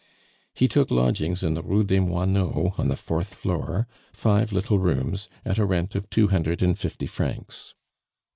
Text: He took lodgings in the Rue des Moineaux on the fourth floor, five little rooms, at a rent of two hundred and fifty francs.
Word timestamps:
He 0.55 0.67
took 0.67 0.89
lodgings 0.89 1.43
in 1.43 1.53
the 1.53 1.61
Rue 1.61 1.83
des 1.83 1.99
Moineaux 1.99 2.73
on 2.75 2.87
the 2.87 2.95
fourth 2.95 3.35
floor, 3.35 3.87
five 4.11 4.51
little 4.51 4.79
rooms, 4.79 5.29
at 5.45 5.59
a 5.59 5.65
rent 5.67 5.93
of 5.93 6.09
two 6.09 6.29
hundred 6.29 6.63
and 6.63 6.75
fifty 6.75 7.05
francs. 7.05 7.75